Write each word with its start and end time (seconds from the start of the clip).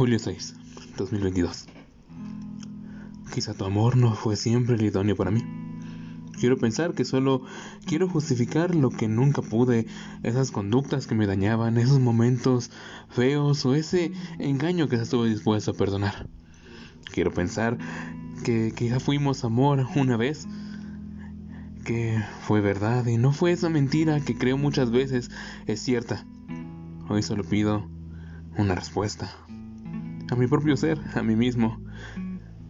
Julio 0.00 0.18
6, 0.18 0.54
2022. 0.96 1.66
Quizá 3.34 3.52
tu 3.52 3.66
amor 3.66 3.98
no 3.98 4.14
fue 4.14 4.34
siempre 4.34 4.76
el 4.76 4.82
idóneo 4.82 5.14
para 5.14 5.30
mí. 5.30 5.44
Quiero 6.38 6.56
pensar 6.56 6.94
que 6.94 7.04
solo 7.04 7.42
quiero 7.84 8.08
justificar 8.08 8.74
lo 8.74 8.88
que 8.88 9.08
nunca 9.08 9.42
pude, 9.42 9.86
esas 10.22 10.52
conductas 10.52 11.06
que 11.06 11.14
me 11.14 11.26
dañaban, 11.26 11.76
esos 11.76 12.00
momentos 12.00 12.70
feos 13.10 13.66
o 13.66 13.74
ese 13.74 14.12
engaño 14.38 14.88
que 14.88 14.96
estuve 14.96 15.28
dispuesto 15.28 15.72
a 15.72 15.74
perdonar. 15.74 16.30
Quiero 17.12 17.30
pensar 17.30 17.76
que 18.42 18.72
quizá 18.74 19.00
fuimos 19.00 19.44
amor 19.44 19.86
una 19.96 20.16
vez, 20.16 20.48
que 21.84 22.18
fue 22.40 22.62
verdad 22.62 23.04
y 23.04 23.18
no 23.18 23.32
fue 23.32 23.52
esa 23.52 23.68
mentira 23.68 24.18
que 24.20 24.38
creo 24.38 24.56
muchas 24.56 24.90
veces 24.90 25.30
es 25.66 25.78
cierta. 25.78 26.24
Hoy 27.10 27.22
solo 27.22 27.44
pido 27.44 27.86
una 28.56 28.74
respuesta 28.74 29.30
a 30.30 30.36
mi 30.36 30.46
propio 30.46 30.76
ser, 30.76 30.98
a 31.14 31.22
mí 31.22 31.34
mismo. 31.34 31.80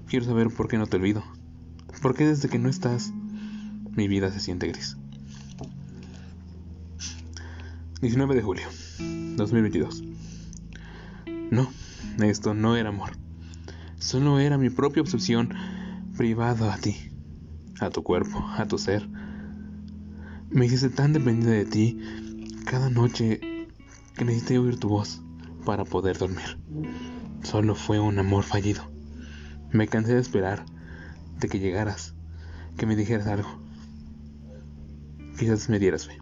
Quiero 0.07 0.25
saber 0.25 0.49
por 0.49 0.69
qué 0.69 0.79
no 0.79 0.87
te 0.87 0.97
olvido. 0.97 1.23
¿Por 2.03 2.15
qué 2.15 2.27
desde 2.27 2.49
que 2.49 2.59
no 2.59 2.69
estás 2.69 3.13
mi 3.91 4.09
vida 4.09 4.31
se 4.31 4.41
siente 4.41 4.69
gris? 4.69 4.97
19 8.01 8.35
de 8.35 8.43
julio 8.43 8.67
2022. 9.37 10.03
No, 11.51 11.69
esto 12.23 12.55
no 12.55 12.77
era 12.77 12.89
amor. 12.89 13.11
Solo 13.99 14.41
era 14.41 14.57
mi 14.57 14.71
propia 14.71 15.03
obsesión 15.03 15.51
privada 16.17 16.73
a 16.73 16.79
ti, 16.79 16.97
a 17.81 17.91
tu 17.91 18.03
cuerpo, 18.03 18.43
a 18.57 18.67
tu 18.67 18.79
ser. 18.79 19.07
Me 20.49 20.65
hiciste 20.67 20.89
tan 20.89 21.13
dependiente 21.13 21.51
de 21.51 21.65
ti 21.67 21.99
cada 22.65 22.89
noche 22.89 23.69
que 24.17 24.25
necesité 24.25 24.59
oír 24.59 24.79
tu 24.79 24.89
voz 24.89 25.23
para 25.67 25.85
poder 25.85 26.17
dormir. 26.17 26.59
Solo 27.43 27.75
fue 27.75 27.99
un 27.99 28.19
amor 28.19 28.45
fallido. 28.45 28.83
Me 29.73 29.89
cansé 29.89 30.15
de 30.15 30.21
esperar, 30.21 30.65
de 31.39 31.49
que 31.49 31.59
llegaras, 31.59 32.15
que 32.77 32.87
me 32.87 32.97
dijeras 32.97 33.27
algo. 33.27 33.49
Quizás 35.39 35.69
me 35.69 35.79
dieras 35.79 36.07
fe. 36.07 36.19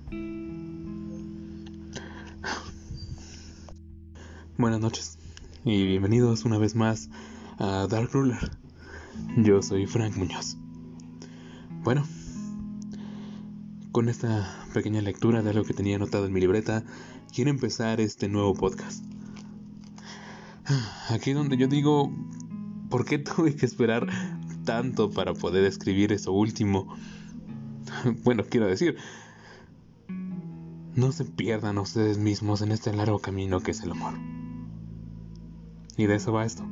Buenas 4.56 4.80
noches 4.80 5.18
y 5.64 5.86
bienvenidos 5.86 6.44
una 6.44 6.58
vez 6.58 6.74
más 6.74 7.10
a 7.58 7.86
Dark 7.88 8.10
Ruler. 8.12 8.50
Yo 9.36 9.62
soy 9.62 9.86
Frank 9.86 10.16
Muñoz. 10.16 10.56
Bueno, 11.82 12.04
con 13.92 14.08
esta 14.08 14.66
pequeña 14.72 15.02
lectura 15.02 15.42
de 15.42 15.50
algo 15.50 15.64
que 15.64 15.74
tenía 15.74 15.96
anotado 15.96 16.26
en 16.26 16.32
mi 16.32 16.40
libreta, 16.40 16.84
quiero 17.32 17.50
empezar 17.50 18.00
este 18.00 18.28
nuevo 18.28 18.54
podcast. 18.54 19.07
Aquí 21.08 21.32
donde 21.32 21.56
yo 21.56 21.66
digo, 21.66 22.12
¿por 22.90 23.04
qué 23.04 23.18
tuve 23.18 23.54
que 23.56 23.66
esperar 23.66 24.06
tanto 24.64 25.10
para 25.10 25.34
poder 25.34 25.64
escribir 25.64 26.12
eso 26.12 26.32
último? 26.32 26.88
Bueno, 28.22 28.44
quiero 28.44 28.66
decir, 28.66 28.96
no 30.94 31.10
se 31.10 31.24
pierdan 31.24 31.78
ustedes 31.78 32.18
mismos 32.18 32.60
en 32.60 32.70
este 32.70 32.92
largo 32.92 33.18
camino 33.18 33.60
que 33.60 33.70
es 33.70 33.80
el 33.80 33.92
amor. 33.92 34.12
Y 35.96 36.04
de 36.04 36.16
eso 36.16 36.32
va 36.32 36.44
esto. 36.44 36.64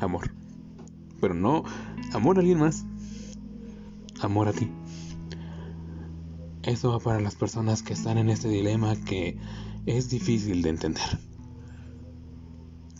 Amor. 0.00 0.32
Pero 1.20 1.34
no 1.34 1.62
amor 2.12 2.38
a 2.38 2.40
alguien 2.40 2.58
más. 2.58 2.84
Amor 4.20 4.48
a 4.48 4.52
ti. 4.52 4.68
Eso 6.64 6.90
va 6.90 6.98
para 6.98 7.20
las 7.20 7.36
personas 7.36 7.84
que 7.84 7.92
están 7.92 8.18
en 8.18 8.30
este 8.30 8.48
dilema 8.48 8.96
que 8.96 9.38
es 9.86 10.10
difícil 10.10 10.62
de 10.62 10.70
entender. 10.70 11.27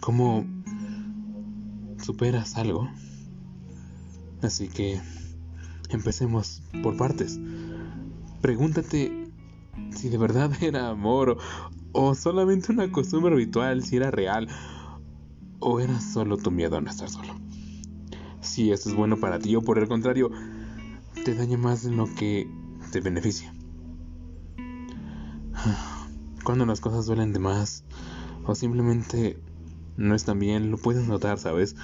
¿Cómo 0.09 0.47
superas 2.03 2.56
algo? 2.56 2.88
Así 4.41 4.69
que 4.69 4.99
empecemos 5.91 6.62
por 6.82 6.97
partes. 6.97 7.38
Pregúntate 8.41 9.31
si 9.91 10.09
de 10.09 10.16
verdad 10.16 10.50
era 10.62 10.88
amor 10.88 11.37
o, 11.93 12.15
solamente 12.15 12.72
una 12.72 12.91
costumbre 12.91 13.34
habitual, 13.34 13.84
si 13.84 13.97
era 13.99 14.10
real 14.10 14.49
o 15.60 15.78
era 15.78 16.00
solo 16.00 16.38
tu 16.38 16.50
miedo 16.50 16.78
a 16.78 16.81
no 16.81 16.88
estar 16.88 17.11
solo. 17.11 17.34
Si 18.41 18.72
esto 18.72 18.88
es 18.88 18.97
bueno 18.97 19.19
para 19.19 19.38
ti 19.38 19.56
o 19.56 19.61
por 19.61 19.78
el 19.78 19.88
contrario, 19.88 20.31
te 21.22 21.34
daña 21.34 21.59
más 21.59 21.82
de 21.82 21.91
lo 21.91 22.06
que 22.15 22.50
te 22.93 23.03
beneficia. 23.03 23.53
Cuando 26.44 26.65
las 26.65 26.81
cosas 26.81 27.05
duelen 27.05 27.34
de 27.34 27.41
más 27.41 27.84
o 28.47 28.55
simplemente 28.55 29.38
no 29.98 30.14
están 30.14 30.38
bien, 30.38 30.70
lo 30.70 30.78
puedes 30.78 31.06
notar, 31.09 31.38
¿sabes? 31.38 31.75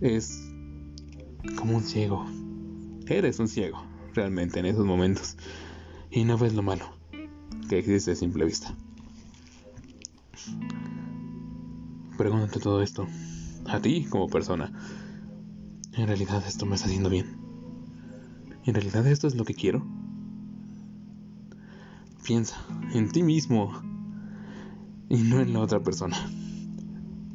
Es 0.00 0.40
como 1.56 1.76
un 1.76 1.82
ciego. 1.82 2.24
Eres 3.08 3.40
un 3.40 3.48
ciego, 3.48 3.84
realmente, 4.14 4.60
en 4.60 4.66
esos 4.66 4.86
momentos. 4.86 5.36
Y 6.10 6.24
no 6.24 6.38
ves 6.38 6.54
lo 6.54 6.62
malo 6.62 6.94
que 7.68 7.78
existe 7.78 8.12
a 8.12 8.14
simple 8.14 8.44
vista. 8.44 8.72
Pregúntate 12.16 12.60
todo 12.60 12.80
esto. 12.82 13.06
A 13.66 13.80
ti 13.80 14.06
como 14.08 14.28
persona. 14.28 14.72
En 15.92 16.06
realidad 16.06 16.44
esto 16.46 16.66
me 16.66 16.76
está 16.76 16.86
haciendo 16.86 17.10
bien. 17.10 17.36
En 18.64 18.74
realidad 18.74 19.06
esto 19.08 19.26
es 19.26 19.34
lo 19.34 19.44
que 19.44 19.54
quiero. 19.54 19.84
Piensa 22.24 22.56
en 22.92 23.10
ti 23.10 23.24
mismo 23.24 23.72
y 25.08 25.16
no 25.16 25.40
en 25.40 25.52
la 25.52 25.60
otra 25.60 25.80
persona. 25.82 26.16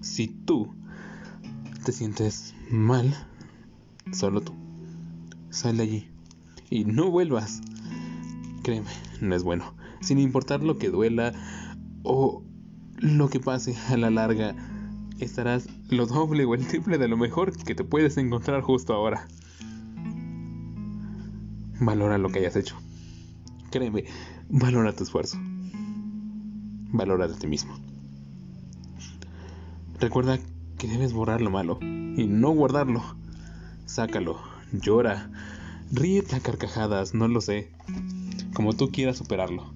Si 0.02 0.28
tú 0.28 0.74
te 1.84 1.92
sientes 1.92 2.54
mal, 2.70 3.16
solo 4.12 4.42
tú, 4.42 4.54
sal 5.50 5.78
de 5.78 5.84
allí 5.84 6.08
y 6.70 6.86
no 6.86 7.10
vuelvas. 7.10 7.62
Créeme, 8.64 8.92
no 9.22 9.36
es 9.36 9.44
bueno. 9.44 9.74
Sin 10.02 10.20
importar 10.20 10.64
lo 10.64 10.78
que 10.78 10.90
duela 10.90 11.34
o 12.04 12.44
lo 12.98 13.30
que 13.30 13.40
pase 13.40 13.76
a 13.90 13.98
la 13.98 14.10
larga, 14.10 14.56
estarás 15.20 15.68
lo 15.90 16.06
doble 16.06 16.46
o 16.46 16.56
el 16.56 16.66
triple 16.68 16.98
de 16.98 17.08
lo 17.08 17.18
mejor 17.18 17.56
que 17.58 17.76
te 17.76 17.84
puedes 17.84 18.18
encontrar 18.18 18.62
justo 18.62 18.94
ahora. 18.94 19.28
Valora 21.82 22.18
lo 22.18 22.30
que 22.30 22.40
hayas 22.40 22.56
hecho. 22.56 22.78
Créeme, 23.72 24.06
valora 24.50 24.94
tu 24.94 25.04
esfuerzo. 25.04 25.38
Valora 26.92 27.26
a 27.26 27.30
ti 27.30 27.48
mismo. 27.48 27.78
Recuerda 30.00 30.40
que 30.78 30.88
debes 30.88 31.12
borrar 31.12 31.42
lo 31.42 31.50
malo 31.50 31.78
y 31.82 32.26
no 32.26 32.52
guardarlo. 32.52 33.04
Sácalo, 33.86 34.40
llora, 34.72 35.30
ríete 35.92 36.38
a 36.38 36.40
carcajadas, 36.40 37.14
no 37.14 37.28
lo 37.28 37.42
sé. 37.42 37.70
Como 38.54 38.74
tú 38.74 38.92
quieras 38.92 39.18
superarlo. 39.18 39.74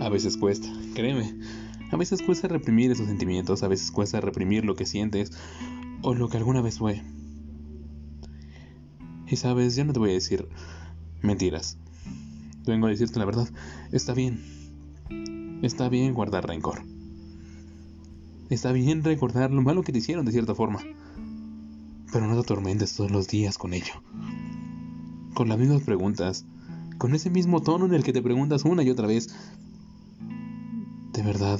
A 0.00 0.08
veces 0.08 0.36
cuesta, 0.36 0.68
créeme. 0.94 1.32
A 1.92 1.96
veces 1.96 2.22
cuesta 2.22 2.48
reprimir 2.48 2.90
esos 2.90 3.06
sentimientos, 3.06 3.62
a 3.62 3.68
veces 3.68 3.92
cuesta 3.92 4.20
reprimir 4.20 4.64
lo 4.64 4.74
que 4.74 4.86
sientes 4.86 5.30
o 6.02 6.14
lo 6.14 6.28
que 6.28 6.38
alguna 6.38 6.60
vez 6.60 6.78
fue. 6.78 7.02
Y 9.28 9.36
sabes, 9.36 9.76
yo 9.76 9.84
no 9.84 9.92
te 9.92 10.00
voy 10.00 10.10
a 10.10 10.14
decir 10.14 10.48
mentiras. 11.22 11.78
Vengo 12.66 12.88
a 12.88 12.90
decirte 12.90 13.20
la 13.20 13.26
verdad. 13.26 13.48
Está 13.92 14.12
bien, 14.12 14.42
Está 15.64 15.88
bien 15.88 16.12
guardar 16.12 16.46
rencor. 16.46 16.82
Está 18.50 18.70
bien 18.72 19.02
recordar 19.02 19.50
lo 19.50 19.62
malo 19.62 19.82
que 19.82 19.92
te 19.92 19.98
hicieron 19.98 20.26
de 20.26 20.32
cierta 20.32 20.54
forma. 20.54 20.80
Pero 22.12 22.26
no 22.26 22.34
te 22.34 22.40
atormentes 22.40 22.94
todos 22.94 23.10
los 23.10 23.28
días 23.28 23.56
con 23.56 23.72
ello. 23.72 23.94
Con 25.32 25.48
las 25.48 25.58
mismas 25.58 25.80
preguntas. 25.80 26.44
Con 26.98 27.14
ese 27.14 27.30
mismo 27.30 27.62
tono 27.62 27.86
en 27.86 27.94
el 27.94 28.04
que 28.04 28.12
te 28.12 28.20
preguntas 28.20 28.66
una 28.66 28.82
y 28.82 28.90
otra 28.90 29.06
vez. 29.06 29.34
¿De 31.14 31.22
verdad 31.22 31.58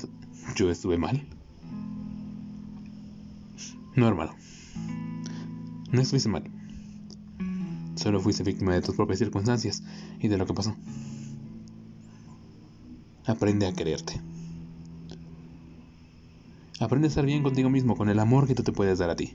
yo 0.55 0.71
estuve 0.71 0.99
mal? 0.99 1.27
No, 3.97 4.07
hermano. 4.07 4.35
No 5.93 6.03
estuviste 6.03 6.29
mal. 6.29 6.45
Solo 7.95 8.21
fuiste 8.21 8.43
víctima 8.43 8.75
de 8.75 8.83
tus 8.83 8.97
propias 8.97 9.21
circunstancias 9.21 9.83
y 10.21 10.29
de 10.29 10.37
lo 10.37 10.45
que 10.45 10.53
pasó. 10.53 10.77
Aprende 13.27 13.67
a 13.67 13.73
quererte. 13.73 14.21
Aprende 16.79 17.07
a 17.07 17.09
estar 17.09 17.25
bien 17.25 17.43
contigo 17.43 17.71
mismo, 17.71 17.97
con 17.97 18.11
el 18.11 18.19
amor 18.19 18.47
que 18.47 18.55
tú 18.55 18.63
te 18.63 18.73
puedes 18.73 18.99
dar 18.99 19.09
a 19.09 19.17
ti. 19.17 19.35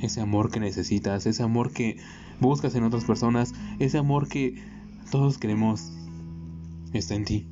Ese 0.00 0.22
amor 0.22 0.50
que 0.50 0.58
necesitas, 0.58 1.26
ese 1.26 1.42
amor 1.42 1.72
que 1.72 1.98
buscas 2.40 2.74
en 2.74 2.84
otras 2.84 3.04
personas, 3.04 3.52
ese 3.78 3.98
amor 3.98 4.26
que 4.26 4.62
todos 5.10 5.36
queremos, 5.36 5.92
está 6.94 7.14
en 7.14 7.24
ti. 7.26 7.46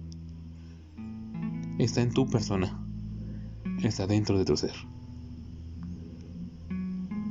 Está 1.78 2.00
en 2.00 2.12
tu 2.12 2.26
persona. 2.26 2.82
Está 3.82 4.06
dentro 4.06 4.38
de 4.38 4.46
tu 4.46 4.56
ser. 4.56 4.74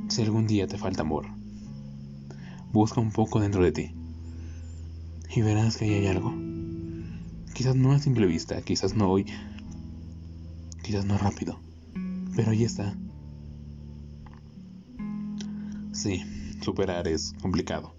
Si 0.08 0.22
algún 0.22 0.46
día 0.46 0.68
te 0.68 0.78
falta 0.78 1.02
amor, 1.02 1.26
busca 2.72 3.00
un 3.00 3.10
poco 3.10 3.40
dentro 3.40 3.64
de 3.64 3.72
ti 3.72 3.94
y 5.34 5.42
verás 5.42 5.76
que 5.76 5.84
ahí 5.84 5.94
hay 5.94 6.06
algo 6.08 6.49
Quizás 7.54 7.76
no 7.76 7.92
a 7.92 7.98
simple 7.98 8.26
vista, 8.26 8.60
quizás 8.62 8.94
no 8.94 9.10
hoy, 9.10 9.26
quizás 10.82 11.04
no 11.04 11.18
rápido, 11.18 11.60
pero 12.34 12.50
ahí 12.50 12.64
está. 12.64 12.96
Sí, 15.92 16.22
superar 16.62 17.06
es 17.08 17.34
complicado. 17.42 17.94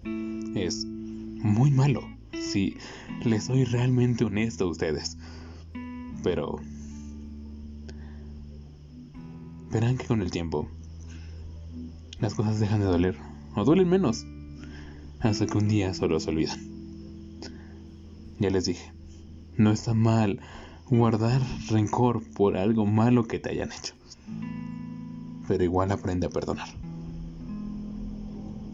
Es 0.54 0.84
muy 0.84 1.70
malo, 1.70 2.02
si 2.32 2.76
les 3.24 3.44
soy 3.44 3.64
realmente 3.64 4.24
honesto 4.24 4.64
a 4.64 4.70
ustedes. 4.70 5.16
Pero 6.22 6.60
verán 9.70 9.96
que 9.96 10.06
con 10.06 10.20
el 10.22 10.30
tiempo 10.30 10.68
las 12.20 12.34
cosas 12.34 12.60
dejan 12.60 12.80
de 12.80 12.86
doler 12.86 13.16
o 13.56 13.64
duelen 13.64 13.88
menos 13.88 14.24
hasta 15.20 15.46
que 15.46 15.58
un 15.58 15.68
día 15.68 15.94
solo 15.94 16.20
se 16.20 16.30
olvidan. 16.30 16.60
Ya 18.38 18.50
les 18.50 18.64
dije, 18.64 18.91
no 19.56 19.70
está 19.70 19.94
mal 19.94 20.40
guardar 20.88 21.40
rencor 21.68 22.22
por 22.34 22.56
algo 22.56 22.86
malo 22.86 23.24
que 23.24 23.38
te 23.38 23.50
hayan 23.50 23.72
hecho, 23.72 23.94
pero 25.48 25.64
igual 25.64 25.90
aprende 25.92 26.26
a 26.26 26.30
perdonar. 26.30 26.68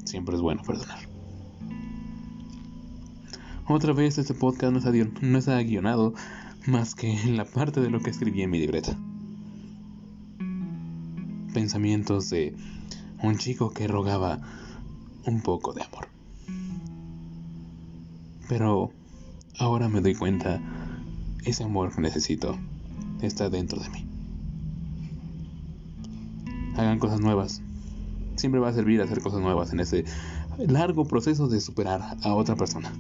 Siempre 0.05 0.37
es 0.37 0.41
bueno 0.41 0.63
perdonar. 0.63 0.99
Otra 3.69 3.93
vez 3.93 4.17
este 4.17 4.33
podcast 4.33 4.73
no 4.73 4.79
está, 4.79 4.91
no 5.21 5.65
guionado 5.65 6.15
más 6.67 6.95
que 6.95 7.13
en 7.13 7.37
la 7.37 7.45
parte 7.45 7.81
de 7.81 7.91
lo 7.91 8.01
que 8.01 8.11
escribí 8.11 8.43
en 8.43 8.51
mi 8.51 8.59
libreta. 8.59 8.97
Pensamientos 11.53 12.31
de 12.31 12.57
un 13.23 13.37
chico 13.37 13.71
que 13.71 13.87
rogaba 13.87 14.41
un 15.27 15.43
poco 15.43 15.73
de 15.73 15.83
amor. 15.83 16.09
Pero 18.49 18.93
ahora 19.59 19.89
me 19.89 20.01
doy 20.01 20.15
cuenta, 20.15 20.61
ese 21.45 21.65
amor 21.65 21.95
que 21.95 22.01
necesito 22.01 22.57
está 23.23 23.51
dentro 23.51 23.81
de 23.81 23.89
mí. 23.91 24.05
Hagan 26.77 26.99
cosas 26.99 27.21
nuevas. 27.21 27.61
Siempre 28.37 28.61
va 28.61 28.69
a 28.69 28.73
servir 28.73 29.01
hacer 29.01 29.21
cosas 29.21 29.41
nuevas 29.41 29.73
en 29.73 29.81
ese 29.81 30.05
largo 30.59 31.07
proceso 31.07 31.49
de 31.49 31.61
superar 31.61 32.17
a 32.23 32.35
otra 32.35 32.55
persona. 32.55 32.93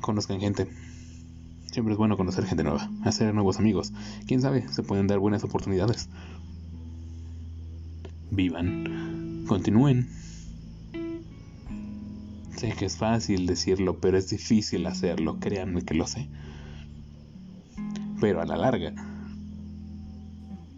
Conozcan 0.00 0.40
gente. 0.40 0.68
Siempre 1.70 1.94
es 1.94 1.98
bueno 1.98 2.16
conocer 2.16 2.44
gente 2.44 2.64
nueva, 2.64 2.90
hacer 3.02 3.32
nuevos 3.32 3.58
amigos. 3.58 3.92
Quién 4.26 4.42
sabe, 4.42 4.68
se 4.68 4.82
pueden 4.82 5.06
dar 5.06 5.20
buenas 5.20 5.44
oportunidades. 5.44 6.08
Vivan, 8.30 9.44
continúen. 9.46 10.08
Sé 12.62 12.70
que 12.74 12.84
es 12.84 12.96
fácil 12.96 13.46
decirlo, 13.46 13.98
pero 13.98 14.16
es 14.16 14.30
difícil 14.30 14.86
hacerlo, 14.86 15.40
créanme 15.40 15.82
que 15.82 15.94
lo 15.94 16.06
sé. 16.06 16.28
Pero 18.20 18.40
a 18.40 18.46
la 18.46 18.56
larga, 18.56 18.92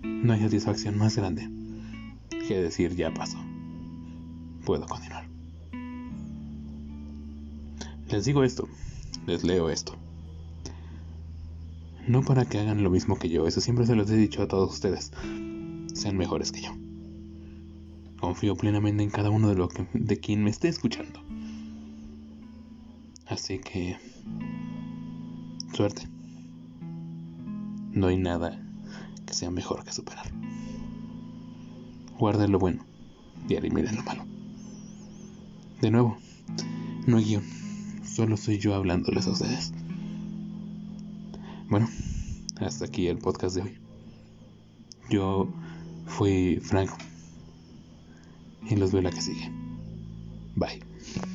no 0.02 0.32
hay 0.32 0.40
satisfacción 0.40 0.96
más 0.96 1.14
grande 1.14 1.46
que 2.48 2.62
decir 2.62 2.96
ya 2.96 3.12
pasó. 3.12 3.36
Puedo 4.64 4.86
continuar. 4.86 5.28
Les 8.08 8.24
digo 8.24 8.44
esto, 8.44 8.66
les 9.26 9.44
leo 9.44 9.68
esto. 9.68 9.94
No 12.08 12.22
para 12.22 12.46
que 12.46 12.60
hagan 12.60 12.82
lo 12.82 12.88
mismo 12.88 13.18
que 13.18 13.28
yo, 13.28 13.46
eso 13.46 13.60
siempre 13.60 13.84
se 13.84 13.94
los 13.94 14.10
he 14.10 14.16
dicho 14.16 14.40
a 14.42 14.48
todos 14.48 14.72
ustedes. 14.72 15.12
Sean 15.92 16.16
mejores 16.16 16.50
que 16.50 16.62
yo. 16.62 16.70
Confío 18.18 18.56
plenamente 18.56 19.02
en 19.02 19.10
cada 19.10 19.28
uno 19.28 19.50
de, 19.50 19.56
lo 19.56 19.68
que, 19.68 19.86
de 19.92 20.16
quien 20.16 20.42
me 20.42 20.48
esté 20.48 20.68
escuchando. 20.68 21.23
Así 23.26 23.58
que... 23.58 23.96
Suerte. 25.74 26.08
No 27.92 28.06
hay 28.08 28.16
nada 28.16 28.60
que 29.26 29.34
sea 29.34 29.50
mejor 29.50 29.84
que 29.84 29.92
superar. 29.92 30.26
Guarden 32.18 32.52
lo 32.52 32.58
bueno 32.58 32.84
y 33.48 33.54
eliminen 33.54 33.96
lo 33.96 34.02
malo. 34.02 34.24
De 35.80 35.90
nuevo, 35.90 36.16
no 37.06 37.16
hay 37.16 37.24
guion 37.24 37.64
solo 38.14 38.36
soy 38.36 38.58
yo 38.58 38.74
hablándoles 38.74 39.26
a 39.26 39.30
ustedes. 39.30 39.72
Bueno, 41.68 41.88
hasta 42.60 42.84
aquí 42.84 43.08
el 43.08 43.18
podcast 43.18 43.56
de 43.56 43.62
hoy. 43.62 43.78
Yo 45.10 45.48
fui 46.06 46.60
Franco 46.62 46.96
y 48.70 48.76
los 48.76 48.92
veo 48.92 49.02
la 49.02 49.10
que 49.10 49.20
sigue. 49.20 49.50
Bye. 50.54 51.33